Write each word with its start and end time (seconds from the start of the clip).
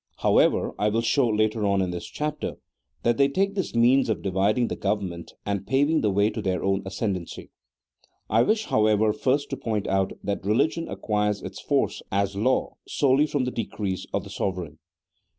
However, 0.17 0.73
I 0.79 0.89
will 0.89 1.03
show 1.03 1.27
later 1.29 1.63
on 1.63 1.79
in 1.79 1.91
this 1.91 2.07
chapter 2.07 2.55
that 3.03 3.17
they 3.17 3.27
take 3.27 3.53
this 3.53 3.75
means 3.75 4.09
of 4.09 4.23
dividing 4.23 4.67
the 4.67 4.75
go 4.75 4.95
vernment, 4.95 5.33
and 5.45 5.67
paving 5.67 6.01
the 6.01 6.09
way 6.09 6.31
to 6.31 6.41
their 6.41 6.63
own 6.63 6.81
ascendency. 6.87 7.51
I 8.27 8.41
wish, 8.41 8.65
however, 8.65 9.13
first 9.13 9.51
to 9.51 9.57
point 9.57 9.85
out 9.85 10.13
that 10.23 10.43
religion 10.43 10.89
acquires 10.89 11.43
its 11.43 11.61
force 11.61 12.01
as 12.11 12.35
law 12.35 12.77
solely 12.87 13.27
from 13.27 13.45
the 13.45 13.51
decrees 13.51 14.07
of 14.11 14.23
the 14.23 14.31
sovereign. 14.31 14.79